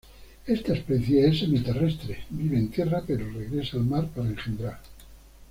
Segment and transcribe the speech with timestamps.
[0.47, 4.79] Esta especie es semi-terrestre, vive en tierra pero regresa al mar para engendrar.